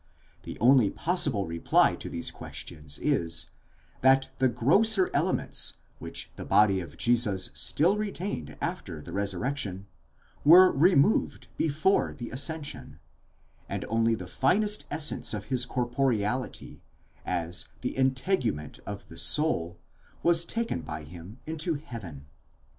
4 0.41 0.41
The 0.51 0.59
only 0.59 0.89
possible 0.89 1.45
reply 1.45 1.93
to 1.97 2.09
these 2.09 2.31
questions 2.31 2.97
is, 2.99 3.51
that 4.01 4.31
the 4.39 4.49
grosser 4.49 5.11
elements 5.13 5.73
which 5.99 6.31
the 6.37 6.43
body 6.43 6.79
of 6.79 6.97
Jesus 6.97 7.51
still 7.53 7.99
retained 7.99 8.57
after 8.61 8.99
the 8.99 9.13
resurrection, 9.13 9.85
were 10.43 10.71
removed 10.71 11.49
before 11.55 12.15
the 12.15 12.31
ascension, 12.31 12.97
and 13.69 13.85
only 13.89 14.15
the 14.15 14.25
finest 14.25 14.87
essence 14.89 15.35
of 15.35 15.45
his 15.53 15.67
corporeality, 15.67 16.81
as 17.23 17.67
the 17.81 17.95
integument 17.95 18.79
of 18.87 19.07
the 19.07 19.19
soul, 19.19 19.77
was 20.23 20.45
taken 20.45 20.81
by 20.81 21.03
him 21.03 21.37
into 21.45 21.75
heaven.? 21.75 22.25